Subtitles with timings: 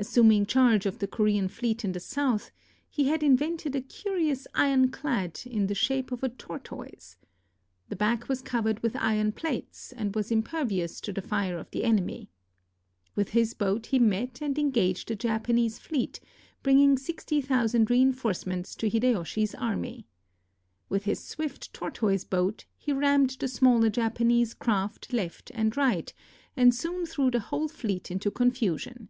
[0.00, 2.52] Assuming charge of the Korean fleet in the south,
[2.88, 7.16] he had invented a curious ironclad in the shape of a tortoise.
[7.88, 11.82] The back was covered with iron plates, and was impervious to the fire of the
[11.82, 12.30] enemy.
[13.16, 16.20] With his boat he met and engaged a Japanese fleet,
[16.62, 20.06] bringing sixty thousand reinforcements to Hideyoshi's army.
[20.88, 26.14] With his swift tortoise boat he rammed the smaller Japanese craft right and left,
[26.56, 29.08] and soon threw the whole fleet into confusion.